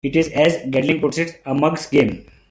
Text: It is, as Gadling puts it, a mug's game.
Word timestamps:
It 0.03 0.15
is, 0.15 0.29
as 0.29 0.57
Gadling 0.67 0.99
puts 0.99 1.19
it, 1.19 1.39
a 1.45 1.53
mug's 1.53 1.85
game. 1.85 2.25